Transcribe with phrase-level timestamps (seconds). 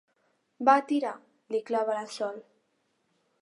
[0.69, 1.11] Va, tira!
[1.55, 2.41] —li clava la Sol.